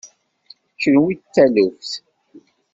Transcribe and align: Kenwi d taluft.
Kenwi 0.81 1.13
d 1.19 1.21
taluft. 1.33 1.91